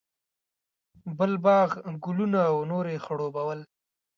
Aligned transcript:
بل 1.17 1.31
باغ، 1.45 1.69
ګلونه 2.03 2.39
او 2.51 2.57
نور 2.71 2.85
یې 2.93 2.99
خړوبول. 3.05 3.59